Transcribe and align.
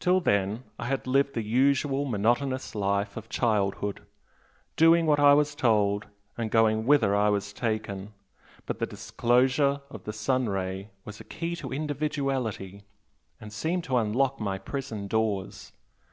Till 0.00 0.18
then 0.18 0.64
I 0.80 0.86
had 0.86 1.06
lived 1.06 1.34
the 1.34 1.44
usual 1.44 2.04
monotonous 2.04 2.74
life 2.74 3.16
of 3.16 3.28
childhood, 3.28 4.04
doing 4.74 5.06
what 5.06 5.20
I 5.20 5.32
was 5.32 5.54
told, 5.54 6.06
and 6.36 6.50
going 6.50 6.86
whither 6.86 7.14
I 7.14 7.28
was 7.28 7.52
taken, 7.52 8.12
but 8.66 8.80
the 8.80 8.86
disclosure 8.86 9.80
of 9.88 10.02
the 10.02 10.12
sun 10.12 10.48
ray 10.48 10.90
was 11.04 11.20
a 11.20 11.24
key 11.24 11.54
to 11.54 11.70
individuality, 11.70 12.82
and 13.40 13.52
seemed 13.52 13.84
to 13.84 13.96
unlock 13.96 14.40
my 14.40 14.58
prison 14.58 15.06
doors. 15.06 15.70